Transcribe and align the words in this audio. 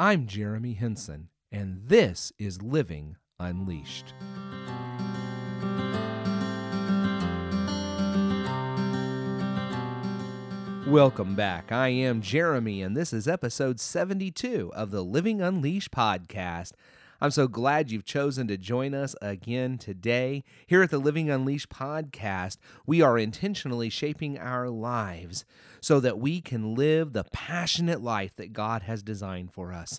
I'm 0.00 0.28
Jeremy 0.28 0.74
Henson, 0.74 1.28
and 1.50 1.80
this 1.88 2.32
is 2.38 2.62
Living 2.62 3.16
Unleashed. 3.40 4.14
Welcome 10.86 11.34
back. 11.34 11.72
I 11.72 11.88
am 11.88 12.22
Jeremy, 12.22 12.80
and 12.80 12.96
this 12.96 13.12
is 13.12 13.26
episode 13.26 13.80
72 13.80 14.70
of 14.72 14.92
the 14.92 15.02
Living 15.02 15.42
Unleashed 15.42 15.90
podcast. 15.90 16.74
I'm 17.20 17.32
so 17.32 17.48
glad 17.48 17.90
you've 17.90 18.04
chosen 18.04 18.46
to 18.46 18.56
join 18.56 18.94
us 18.94 19.16
again 19.20 19.76
today. 19.76 20.44
Here 20.68 20.84
at 20.84 20.90
the 20.90 21.00
Living 21.00 21.28
Unleashed 21.28 21.68
podcast, 21.68 22.58
we 22.86 23.02
are 23.02 23.18
intentionally 23.18 23.90
shaping 23.90 24.38
our 24.38 24.68
lives 24.68 25.44
so 25.80 25.98
that 25.98 26.20
we 26.20 26.40
can 26.40 26.76
live 26.76 27.12
the 27.12 27.24
passionate 27.24 28.00
life 28.00 28.36
that 28.36 28.52
God 28.52 28.82
has 28.82 29.02
designed 29.02 29.52
for 29.52 29.72
us. 29.72 29.98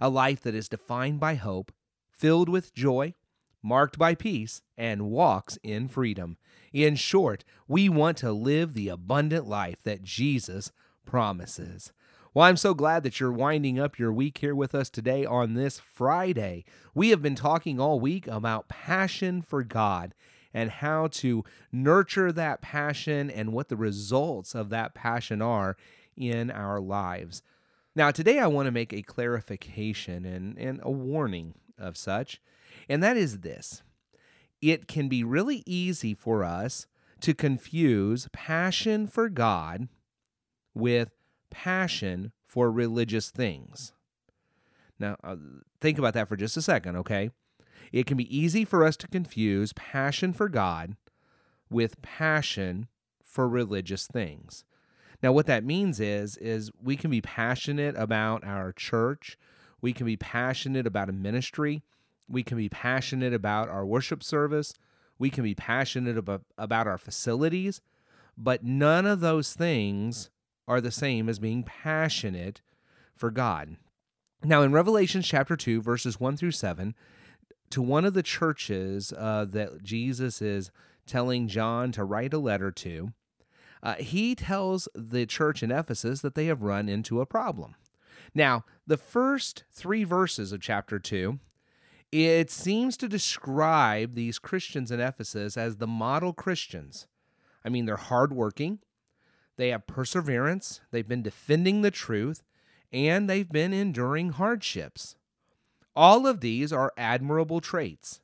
A 0.00 0.08
life 0.08 0.40
that 0.40 0.56
is 0.56 0.68
defined 0.68 1.20
by 1.20 1.36
hope, 1.36 1.70
filled 2.10 2.48
with 2.48 2.74
joy, 2.74 3.14
marked 3.62 3.96
by 3.96 4.16
peace, 4.16 4.60
and 4.76 5.08
walks 5.08 5.60
in 5.62 5.86
freedom. 5.86 6.36
In 6.72 6.96
short, 6.96 7.44
we 7.68 7.88
want 7.88 8.16
to 8.18 8.32
live 8.32 8.74
the 8.74 8.88
abundant 8.88 9.46
life 9.46 9.84
that 9.84 10.02
Jesus 10.02 10.72
promises. 11.04 11.92
Well, 12.36 12.44
I'm 12.44 12.58
so 12.58 12.74
glad 12.74 13.02
that 13.02 13.18
you're 13.18 13.32
winding 13.32 13.78
up 13.78 13.98
your 13.98 14.12
week 14.12 14.36
here 14.36 14.54
with 14.54 14.74
us 14.74 14.90
today 14.90 15.24
on 15.24 15.54
this 15.54 15.80
Friday. 15.80 16.66
We 16.94 17.08
have 17.08 17.22
been 17.22 17.34
talking 17.34 17.80
all 17.80 17.98
week 17.98 18.26
about 18.26 18.68
passion 18.68 19.40
for 19.40 19.62
God 19.62 20.14
and 20.52 20.70
how 20.70 21.06
to 21.12 21.44
nurture 21.72 22.30
that 22.32 22.60
passion 22.60 23.30
and 23.30 23.54
what 23.54 23.70
the 23.70 23.76
results 23.78 24.54
of 24.54 24.68
that 24.68 24.92
passion 24.92 25.40
are 25.40 25.78
in 26.14 26.50
our 26.50 26.78
lives. 26.78 27.42
Now, 27.94 28.10
today 28.10 28.38
I 28.38 28.48
want 28.48 28.66
to 28.66 28.70
make 28.70 28.92
a 28.92 29.00
clarification 29.00 30.26
and, 30.26 30.58
and 30.58 30.80
a 30.82 30.90
warning 30.90 31.54
of 31.78 31.96
such, 31.96 32.42
and 32.86 33.02
that 33.02 33.16
is 33.16 33.38
this 33.38 33.82
it 34.60 34.86
can 34.86 35.08
be 35.08 35.24
really 35.24 35.62
easy 35.64 36.12
for 36.12 36.44
us 36.44 36.86
to 37.22 37.32
confuse 37.32 38.28
passion 38.34 39.06
for 39.06 39.30
God 39.30 39.88
with 40.74 41.15
passion 41.50 42.32
for 42.46 42.70
religious 42.70 43.30
things. 43.30 43.92
Now, 44.98 45.16
uh, 45.22 45.36
think 45.80 45.98
about 45.98 46.14
that 46.14 46.28
for 46.28 46.36
just 46.36 46.56
a 46.56 46.62
second, 46.62 46.96
okay? 46.96 47.30
It 47.92 48.06
can 48.06 48.16
be 48.16 48.36
easy 48.36 48.64
for 48.64 48.84
us 48.84 48.96
to 48.98 49.08
confuse 49.08 49.72
passion 49.74 50.32
for 50.32 50.48
God 50.48 50.96
with 51.70 52.00
passion 52.02 52.88
for 53.22 53.48
religious 53.48 54.06
things. 54.06 54.64
Now, 55.22 55.32
what 55.32 55.46
that 55.46 55.64
means 55.64 56.00
is 56.00 56.36
is 56.38 56.70
we 56.82 56.96
can 56.96 57.10
be 57.10 57.20
passionate 57.20 57.96
about 57.96 58.44
our 58.44 58.72
church, 58.72 59.38
we 59.80 59.92
can 59.92 60.06
be 60.06 60.16
passionate 60.16 60.86
about 60.86 61.08
a 61.08 61.12
ministry, 61.12 61.82
we 62.28 62.42
can 62.42 62.56
be 62.56 62.68
passionate 62.68 63.32
about 63.32 63.68
our 63.68 63.86
worship 63.86 64.22
service. 64.22 64.74
We 65.18 65.30
can 65.30 65.44
be 65.44 65.54
passionate 65.54 66.18
about, 66.18 66.42
about 66.58 66.86
our 66.86 66.98
facilities. 66.98 67.80
But 68.36 68.64
none 68.64 69.06
of 69.06 69.20
those 69.20 69.54
things 69.54 70.30
are 70.68 70.80
the 70.80 70.90
same 70.90 71.28
as 71.28 71.38
being 71.38 71.62
passionate 71.62 72.60
for 73.14 73.30
God. 73.30 73.76
Now, 74.42 74.62
in 74.62 74.72
Revelation 74.72 75.22
chapter 75.22 75.56
2, 75.56 75.80
verses 75.80 76.20
1 76.20 76.36
through 76.36 76.50
7, 76.52 76.94
to 77.70 77.82
one 77.82 78.04
of 78.04 78.14
the 78.14 78.22
churches 78.22 79.12
uh, 79.16 79.46
that 79.48 79.82
Jesus 79.82 80.40
is 80.40 80.70
telling 81.06 81.48
John 81.48 81.92
to 81.92 82.04
write 82.04 82.34
a 82.34 82.38
letter 82.38 82.70
to, 82.70 83.12
uh, 83.82 83.94
he 83.94 84.34
tells 84.34 84.88
the 84.94 85.26
church 85.26 85.62
in 85.62 85.70
Ephesus 85.70 86.20
that 86.20 86.34
they 86.34 86.46
have 86.46 86.62
run 86.62 86.88
into 86.88 87.20
a 87.20 87.26
problem. 87.26 87.74
Now, 88.34 88.64
the 88.86 88.96
first 88.96 89.64
three 89.70 90.04
verses 90.04 90.52
of 90.52 90.60
chapter 90.60 90.98
2 90.98 91.38
it 92.12 92.50
seems 92.50 92.96
to 92.98 93.08
describe 93.08 94.14
these 94.14 94.38
Christians 94.38 94.90
in 94.90 95.00
Ephesus 95.00 95.56
as 95.56 95.76
the 95.76 95.86
model 95.86 96.32
Christians. 96.32 97.06
I 97.64 97.68
mean, 97.68 97.84
they're 97.84 97.96
hardworking, 97.96 98.78
they 99.56 99.70
have 99.70 99.86
perseverance, 99.86 100.80
they've 100.90 101.08
been 101.08 101.22
defending 101.22 101.82
the 101.82 101.90
truth, 101.90 102.44
and 102.92 103.28
they've 103.28 103.50
been 103.50 103.72
enduring 103.72 104.30
hardships. 104.30 105.16
All 105.94 106.26
of 106.26 106.40
these 106.40 106.72
are 106.72 106.92
admirable 106.96 107.60
traits. 107.60 108.20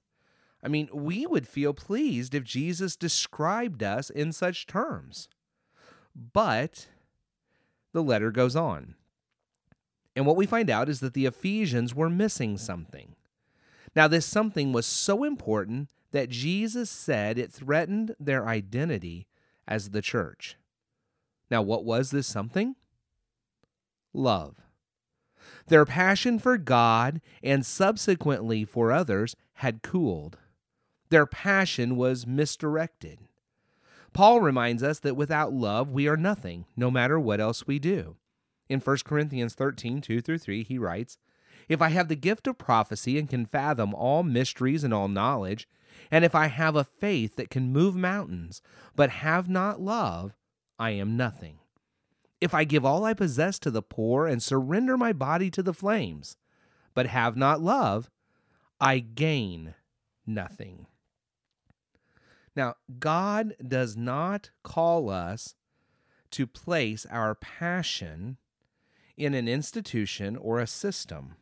I 0.62 0.68
mean, 0.68 0.88
we 0.92 1.26
would 1.26 1.48
feel 1.48 1.74
pleased 1.74 2.34
if 2.34 2.44
Jesus 2.44 2.96
described 2.96 3.82
us 3.82 4.10
in 4.10 4.32
such 4.32 4.66
terms. 4.66 5.28
But 6.14 6.86
the 7.92 8.02
letter 8.02 8.30
goes 8.30 8.54
on. 8.54 8.94
And 10.14 10.26
what 10.26 10.36
we 10.36 10.46
find 10.46 10.70
out 10.70 10.88
is 10.88 11.00
that 11.00 11.14
the 11.14 11.26
Ephesians 11.26 11.94
were 11.94 12.10
missing 12.10 12.58
something. 12.58 13.16
Now, 13.96 14.08
this 14.08 14.26
something 14.26 14.72
was 14.72 14.86
so 14.86 15.24
important 15.24 15.88
that 16.12 16.28
Jesus 16.28 16.90
said 16.90 17.38
it 17.38 17.50
threatened 17.50 18.14
their 18.20 18.46
identity 18.46 19.26
as 19.66 19.90
the 19.90 20.02
church. 20.02 20.56
Now, 21.50 21.62
what 21.62 21.84
was 21.84 22.10
this 22.10 22.26
something? 22.26 22.76
Love. 24.12 24.56
Their 25.66 25.84
passion 25.84 26.38
for 26.38 26.58
God 26.58 27.20
and 27.42 27.64
subsequently 27.64 28.64
for 28.64 28.92
others 28.92 29.36
had 29.54 29.82
cooled. 29.82 30.38
Their 31.10 31.26
passion 31.26 31.96
was 31.96 32.26
misdirected. 32.26 33.18
Paul 34.12 34.40
reminds 34.40 34.82
us 34.82 34.98
that 35.00 35.16
without 35.16 35.52
love 35.52 35.90
we 35.90 36.06
are 36.08 36.16
nothing, 36.16 36.66
no 36.76 36.90
matter 36.90 37.18
what 37.18 37.40
else 37.40 37.66
we 37.66 37.78
do. 37.78 38.16
In 38.68 38.80
1 38.80 38.98
Corinthians 39.04 39.54
13, 39.54 40.00
2 40.00 40.20
through 40.20 40.38
3, 40.38 40.64
he 40.64 40.78
writes, 40.78 41.18
if 41.68 41.80
I 41.80 41.88
have 41.88 42.08
the 42.08 42.16
gift 42.16 42.46
of 42.46 42.58
prophecy 42.58 43.18
and 43.18 43.28
can 43.28 43.46
fathom 43.46 43.94
all 43.94 44.22
mysteries 44.22 44.84
and 44.84 44.92
all 44.92 45.08
knowledge, 45.08 45.68
and 46.10 46.24
if 46.24 46.34
I 46.34 46.46
have 46.46 46.76
a 46.76 46.84
faith 46.84 47.36
that 47.36 47.50
can 47.50 47.72
move 47.72 47.94
mountains, 47.94 48.62
but 48.96 49.10
have 49.10 49.48
not 49.48 49.80
love, 49.80 50.34
I 50.82 50.90
am 50.90 51.16
nothing. 51.16 51.60
If 52.40 52.54
I 52.54 52.64
give 52.64 52.84
all 52.84 53.04
I 53.04 53.14
possess 53.14 53.60
to 53.60 53.70
the 53.70 53.82
poor 53.82 54.26
and 54.26 54.42
surrender 54.42 54.96
my 54.96 55.12
body 55.12 55.48
to 55.52 55.62
the 55.62 55.72
flames, 55.72 56.36
but 56.92 57.06
have 57.06 57.36
not 57.36 57.60
love, 57.60 58.10
I 58.80 58.98
gain 58.98 59.74
nothing. 60.26 60.86
Now, 62.56 62.74
God 62.98 63.54
does 63.64 63.96
not 63.96 64.50
call 64.64 65.08
us 65.08 65.54
to 66.32 66.48
place 66.48 67.06
our 67.08 67.36
passion 67.36 68.38
in 69.16 69.34
an 69.34 69.46
institution 69.46 70.36
or 70.36 70.58
a 70.58 70.66
system 70.66 71.36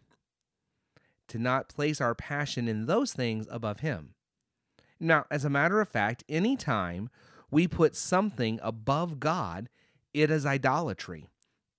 to 1.28 1.38
not 1.38 1.70
place 1.70 1.98
our 1.98 2.14
passion 2.14 2.68
in 2.68 2.84
those 2.84 3.14
things 3.14 3.48
above 3.50 3.80
Him. 3.80 4.10
Now, 5.00 5.24
as 5.30 5.46
a 5.46 5.50
matter 5.50 5.80
of 5.80 5.88
fact, 5.88 6.24
anytime 6.28 7.08
we 7.50 7.66
put 7.66 7.96
something 7.96 8.60
above 8.62 9.20
God, 9.20 9.68
it 10.12 10.30
is 10.30 10.46
idolatry, 10.46 11.28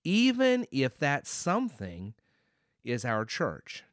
even 0.04 0.66
if 0.72 0.98
that 1.00 1.28
something 1.28 2.14
is 2.84 3.06
our 3.06 3.26
church. 3.26 3.84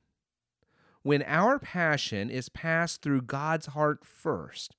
When 1.03 1.23
our 1.23 1.59
passion 1.59 2.31
is 2.31 2.49
passed 2.49 3.03
through 3.03 3.23
God's 3.23 3.67
heart 3.67 4.05
first, 4.05 4.77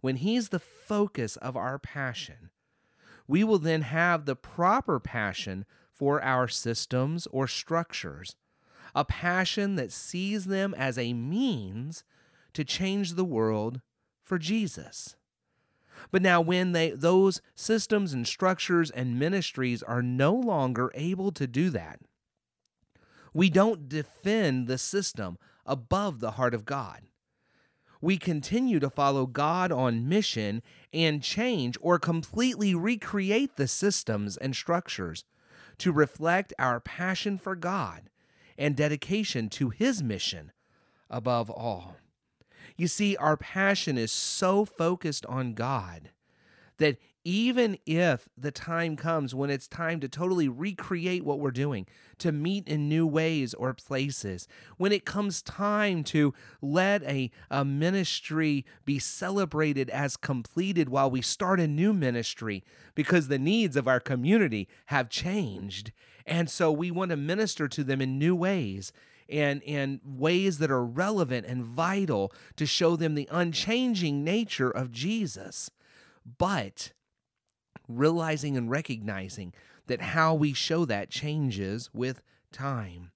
when 0.00 0.16
He's 0.16 0.50
the 0.50 0.58
focus 0.58 1.36
of 1.36 1.56
our 1.56 1.78
passion, 1.78 2.50
we 3.26 3.42
will 3.42 3.58
then 3.58 3.82
have 3.82 4.24
the 4.24 4.36
proper 4.36 5.00
passion 5.00 5.64
for 5.90 6.22
our 6.22 6.46
systems 6.46 7.26
or 7.28 7.48
structures 7.48 8.36
a 8.96 9.04
passion 9.04 9.76
that 9.76 9.92
sees 9.92 10.46
them 10.46 10.74
as 10.74 10.96
a 10.96 11.12
means 11.12 12.02
to 12.54 12.64
change 12.64 13.12
the 13.12 13.24
world 13.24 13.82
for 14.22 14.38
Jesus. 14.38 15.16
But 16.10 16.22
now 16.22 16.40
when 16.40 16.72
they 16.72 16.90
those 16.90 17.40
systems 17.54 18.12
and 18.12 18.26
structures 18.26 18.90
and 18.90 19.18
ministries 19.18 19.82
are 19.82 20.02
no 20.02 20.32
longer 20.32 20.90
able 20.94 21.32
to 21.32 21.46
do 21.46 21.70
that, 21.70 22.00
we 23.32 23.50
don't 23.50 23.88
defend 23.88 24.66
the 24.66 24.78
system 24.78 25.38
above 25.66 26.20
the 26.20 26.32
heart 26.32 26.54
of 26.54 26.64
God. 26.64 27.02
We 28.00 28.18
continue 28.18 28.78
to 28.80 28.90
follow 28.90 29.26
God 29.26 29.72
on 29.72 30.08
mission 30.08 30.62
and 30.92 31.22
change 31.22 31.76
or 31.80 31.98
completely 31.98 32.74
recreate 32.74 33.56
the 33.56 33.68
systems 33.68 34.36
and 34.36 34.54
structures 34.54 35.24
to 35.78 35.92
reflect 35.92 36.52
our 36.58 36.80
passion 36.80 37.38
for 37.38 37.56
God 37.56 38.10
and 38.58 38.76
dedication 38.76 39.48
to 39.50 39.70
His 39.70 40.02
mission 40.02 40.52
above 41.10 41.50
all. 41.50 41.96
You 42.76 42.88
see, 42.88 43.16
our 43.16 43.36
passion 43.36 43.96
is 43.96 44.12
so 44.12 44.64
focused 44.64 45.24
on 45.26 45.54
God 45.54 46.10
that 46.78 46.98
even 47.24 47.76
if 47.86 48.28
the 48.38 48.52
time 48.52 48.94
comes 48.94 49.34
when 49.34 49.50
it's 49.50 49.66
time 49.66 49.98
to 49.98 50.08
totally 50.08 50.48
recreate 50.48 51.24
what 51.24 51.40
we're 51.40 51.50
doing, 51.50 51.84
to 52.18 52.30
meet 52.30 52.68
in 52.68 52.88
new 52.88 53.04
ways 53.04 53.52
or 53.54 53.74
places, 53.74 54.46
when 54.76 54.92
it 54.92 55.04
comes 55.04 55.42
time 55.42 56.04
to 56.04 56.32
let 56.62 57.02
a, 57.02 57.32
a 57.50 57.64
ministry 57.64 58.64
be 58.84 59.00
celebrated 59.00 59.90
as 59.90 60.16
completed 60.16 60.88
while 60.88 61.10
we 61.10 61.20
start 61.20 61.58
a 61.58 61.66
new 61.66 61.92
ministry 61.92 62.62
because 62.94 63.26
the 63.26 63.40
needs 63.40 63.76
of 63.76 63.88
our 63.88 63.98
community 63.98 64.68
have 64.86 65.10
changed. 65.10 65.90
And 66.26 66.48
so 66.48 66.70
we 66.70 66.92
want 66.92 67.10
to 67.10 67.16
minister 67.16 67.66
to 67.66 67.82
them 67.82 68.00
in 68.00 68.20
new 68.20 68.36
ways 68.36 68.92
and 69.28 69.62
and 69.64 70.00
ways 70.04 70.58
that 70.58 70.70
are 70.70 70.84
relevant 70.84 71.46
and 71.46 71.64
vital 71.64 72.32
to 72.56 72.66
show 72.66 72.96
them 72.96 73.14
the 73.14 73.28
unchanging 73.30 74.24
nature 74.24 74.70
of 74.70 74.92
Jesus. 74.92 75.70
But 76.38 76.92
realizing 77.88 78.56
and 78.56 78.70
recognizing 78.70 79.52
that 79.86 80.00
how 80.00 80.34
we 80.34 80.52
show 80.52 80.84
that 80.84 81.10
changes 81.10 81.90
with 81.92 82.20
time. 82.52 83.12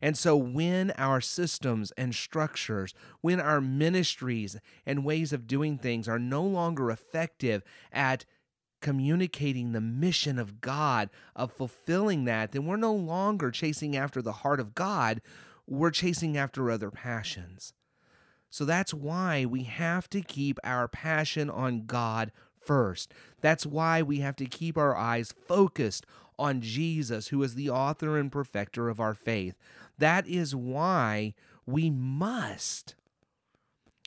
And 0.00 0.16
so, 0.16 0.36
when 0.36 0.92
our 0.92 1.20
systems 1.20 1.92
and 1.96 2.14
structures, 2.14 2.94
when 3.20 3.40
our 3.40 3.60
ministries 3.60 4.56
and 4.86 5.04
ways 5.04 5.32
of 5.32 5.46
doing 5.46 5.76
things 5.76 6.08
are 6.08 6.20
no 6.20 6.42
longer 6.42 6.90
effective 6.90 7.62
at 7.92 8.24
communicating 8.80 9.72
the 9.72 9.80
mission 9.80 10.38
of 10.38 10.60
God, 10.60 11.10
of 11.34 11.52
fulfilling 11.52 12.24
that, 12.26 12.52
then 12.52 12.64
we're 12.64 12.76
no 12.76 12.94
longer 12.94 13.50
chasing 13.50 13.96
after 13.96 14.22
the 14.22 14.32
heart 14.32 14.60
of 14.60 14.74
God, 14.74 15.20
we're 15.68 15.90
chasing 15.90 16.36
after 16.36 16.70
other 16.70 16.90
passions. 16.90 17.74
So 18.50 18.64
that's 18.64 18.94
why 18.94 19.44
we 19.44 19.64
have 19.64 20.08
to 20.10 20.22
keep 20.22 20.58
our 20.64 20.88
passion 20.88 21.50
on 21.50 21.84
God 21.84 22.32
first. 22.60 23.12
That's 23.40 23.66
why 23.66 24.02
we 24.02 24.20
have 24.20 24.36
to 24.36 24.46
keep 24.46 24.78
our 24.78 24.96
eyes 24.96 25.34
focused 25.46 26.06
on 26.38 26.60
Jesus, 26.60 27.28
who 27.28 27.42
is 27.42 27.54
the 27.54 27.68
author 27.68 28.16
and 28.16 28.32
perfecter 28.32 28.88
of 28.88 29.00
our 29.00 29.14
faith. 29.14 29.56
That 29.98 30.26
is 30.26 30.54
why 30.54 31.34
we 31.66 31.90
must 31.90 32.94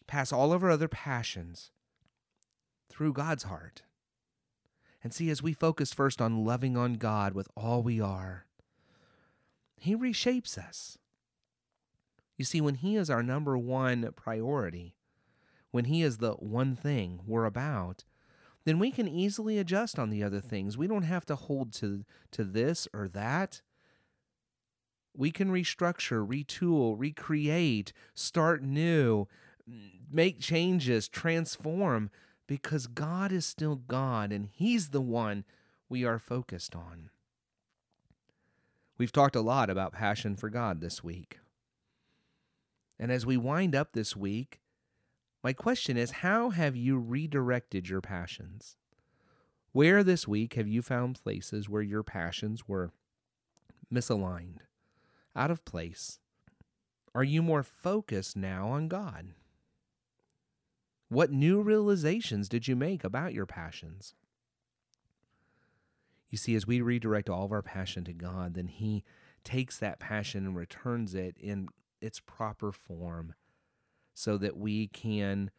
pass 0.08 0.32
all 0.32 0.54
of 0.54 0.64
our 0.64 0.72
other 0.72 0.88
passions 0.88 1.72
through 2.90 3.14
God's 3.14 3.44
heart. 3.44 3.84
And 5.04 5.14
see, 5.14 5.30
as 5.30 5.44
we 5.44 5.54
focus 5.54 5.94
first 5.94 6.22
on 6.22 6.46
loving 6.46 6.78
on 6.78 6.94
God 6.94 7.34
with 7.34 7.48
all 7.56 7.84
we 7.84 8.00
are, 8.00 8.46
He 9.78 9.96
reshapes 9.96 10.58
us. 10.58 10.98
You 12.42 12.46
see, 12.46 12.60
when 12.60 12.74
He 12.74 12.96
is 12.96 13.12
our 13.12 13.22
number 13.22 13.56
one 13.56 14.14
priority, 14.16 14.96
when 15.70 15.86
He 15.86 16.02
is 16.02 16.18
the 16.18 16.32
one 16.32 16.76
thing 16.76 17.20
we're 17.28 17.46
about, 17.46 18.04
then 18.66 18.80
we 18.80 18.90
can 18.90 19.08
easily 19.08 19.60
adjust 19.60 20.00
on 20.00 20.10
the 20.10 20.24
other 20.24 20.42
things. 20.42 20.76
We 20.76 20.88
don't 20.88 21.04
have 21.04 21.24
to 21.28 21.36
hold 21.36 21.72
to, 21.74 22.04
to 22.32 22.44
this 22.44 22.88
or 22.96 23.08
that. 23.10 23.62
We 25.16 25.30
can 25.30 25.52
restructure, 25.52 26.28
retool, 26.28 26.96
recreate, 26.98 27.94
start 28.16 28.64
new, 28.64 29.28
make 30.12 30.40
changes, 30.40 31.08
transform, 31.08 32.10
because 32.48 32.88
God 32.88 33.32
is 33.32 33.46
still 33.46 33.76
God 33.76 34.32
and 34.32 34.48
He's 34.52 34.90
the 34.90 35.00
one 35.00 35.46
we 35.88 36.04
are 36.04 36.18
focused 36.18 36.76
on. 36.76 37.12
We've 38.98 39.12
talked 39.12 39.36
a 39.36 39.42
lot 39.42 39.70
about 39.70 39.94
passion 39.94 40.36
for 40.36 40.50
God 40.50 40.82
this 40.82 41.04
week. 41.04 41.38
And 43.02 43.12
as 43.12 43.26
we 43.26 43.36
wind 43.36 43.74
up 43.74 43.94
this 43.94 44.16
week, 44.16 44.62
my 45.44 45.54
question 45.54 45.98
is 45.98 46.12
how 46.12 46.52
have 46.52 46.76
you 46.76 47.00
redirected 47.00 47.90
your 47.90 48.00
passions? 48.00 48.78
Where 49.72 50.04
this 50.04 50.28
week 50.28 50.54
have 50.54 50.68
you 50.68 50.84
found 50.84 51.22
places 51.24 51.68
where 51.68 51.82
your 51.82 52.04
passions 52.04 52.68
were 52.68 52.92
misaligned, 53.92 54.60
out 55.36 55.50
of 55.50 55.66
place? 55.66 56.20
Are 57.16 57.24
you 57.24 57.42
more 57.42 57.64
focused 57.64 58.38
now 58.38 58.68
on 58.68 58.88
God? 58.88 59.34
What 61.10 61.32
new 61.32 61.60
realizations 61.60 62.48
did 62.48 62.68
you 62.68 62.76
make 62.76 63.04
about 63.04 63.34
your 63.34 63.48
passions? 63.48 64.14
You 66.30 66.38
see, 66.38 66.54
as 66.54 66.68
we 66.68 66.82
redirect 66.82 67.30
all 67.32 67.46
of 67.46 67.52
our 67.52 67.64
passion 67.64 68.04
to 68.06 68.14
God, 68.14 68.54
then 68.54 68.68
He 68.68 69.04
takes 69.44 69.78
that 69.80 70.00
passion 70.00 70.46
and 70.46 70.56
returns 70.56 71.16
it 71.16 71.36
in 71.40 71.68
its 72.02 72.20
proper 72.20 72.72
form 72.72 73.34
so 74.14 74.38
that 74.38 74.58
we 74.58 74.88
can 74.88 75.52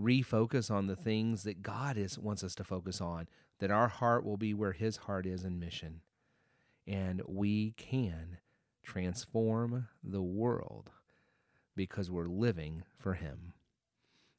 refocus 0.00 0.70
on 0.70 0.86
the 0.86 0.96
things 0.96 1.42
that 1.42 1.62
God 1.62 1.96
is 1.96 2.18
wants 2.18 2.44
us 2.44 2.54
to 2.56 2.64
focus 2.64 3.00
on, 3.00 3.28
that 3.58 3.70
our 3.70 3.88
heart 3.88 4.24
will 4.24 4.36
be 4.36 4.54
where 4.54 4.72
his 4.72 4.96
heart 4.96 5.26
is 5.26 5.44
in 5.44 5.58
mission. 5.58 6.00
And 6.86 7.22
we 7.26 7.72
can 7.76 8.38
transform 8.82 9.88
the 10.02 10.22
world 10.22 10.90
because 11.76 12.10
we're 12.10 12.28
living 12.28 12.84
for 12.98 13.14
him. 13.14 13.52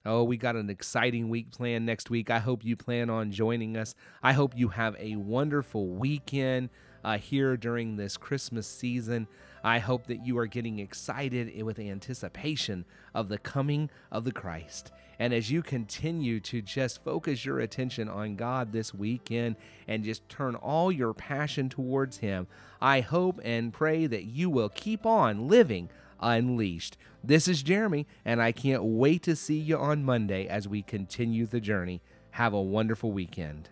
Oh, 0.06 0.24
we 0.24 0.38
got 0.38 0.56
an 0.56 0.70
exciting 0.70 1.30
week 1.30 1.52
planned 1.52 1.86
next 1.86 2.10
week. 2.10 2.32
I 2.32 2.40
hope 2.40 2.64
you 2.64 2.76
plan 2.76 3.10
on 3.10 3.32
joining 3.32 3.76
us. 3.76 3.96
I 4.24 4.34
hope 4.34 4.54
you 4.56 4.70
have 4.70 4.96
a 4.98 5.18
wonderful 5.18 5.88
weekend 5.88 6.70
uh, 7.04 7.18
here 7.18 7.58
during 7.58 7.98
this 7.98 8.18
Christmas 8.18 8.66
season. 8.68 9.28
I 9.64 9.80
hope 9.80 10.08
that 10.08 10.26
you 10.26 10.38
are 10.38 10.48
getting 10.48 10.80
excited 10.80 11.62
with 11.64 11.80
anticipation 11.80 12.86
of 13.14 13.30
the 13.30 13.38
coming 13.38 13.90
of 14.12 14.24
the 14.24 14.32
Christ. 14.32 14.92
And 15.20 15.34
as 15.34 15.52
you 15.52 15.62
continue 15.62 16.40
to 16.42 16.62
just 16.62 17.04
focus 17.04 17.44
your 17.44 17.60
attention 17.60 18.08
on 18.08 18.38
God 18.38 18.72
this 18.72 18.94
weekend 18.94 19.58
and 19.88 20.06
just 20.06 20.28
turn 20.30 20.56
all 20.56 20.92
your 20.92 21.14
passion 21.14 21.68
towards 21.68 22.20
Him, 22.20 22.48
I 22.82 23.02
hope 23.02 23.42
and 23.44 23.74
pray 23.74 24.08
that 24.08 24.24
you 24.24 24.50
will 24.50 24.70
keep 24.70 25.06
on 25.06 25.50
living 25.50 25.90
unleashed. 26.22 26.98
This 27.22 27.50
is 27.50 27.64
Jeremy, 27.64 28.08
and 28.24 28.42
I 28.42 28.54
can't 28.54 28.84
wait 28.84 29.24
to 29.24 29.36
see 29.36 29.58
you 29.58 29.78
on 29.78 30.06
Monday 30.06 30.48
as 30.48 30.70
we 30.70 30.82
continue 30.82 31.46
the 31.46 31.60
journey. 31.60 32.02
Have 32.32 32.54
a 32.54 32.62
wonderful 32.62 33.12
weekend. 33.12 33.70